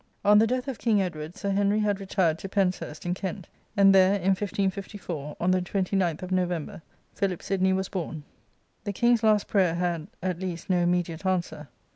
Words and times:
On 0.25 0.39
the 0.39 0.47
death 0.47 0.67
of 0.67 0.79
King 0.79 0.99
Edward 0.99 1.35
Sir 1.35 1.51
Henry 1.51 1.77
had 1.77 1.99
retired 1.99 2.39
to 2.39 2.49
Penshurst, 2.49 3.05
in 3.05 3.13
Kent, 3.13 3.47
and 3.77 3.93
there, 3.93 4.15
in 4.15 4.29
1554, 4.29 5.37
on 5.39 5.51
the 5.51 5.61
29th 5.61 6.23
of 6.23 6.31
November, 6.31 6.81
Philip 7.13 7.43
Sidney 7.43 7.71
was 7.71 7.87
bom. 7.87 8.23
The 8.83 8.93
King's 8.93 9.21
last 9.21 9.47
prayer 9.47 9.75
had, 9.75 10.07
at 10.23 10.39
least, 10.39 10.71
no 10.71 10.77
immediate 10.79 11.23
answer. 11.23 11.67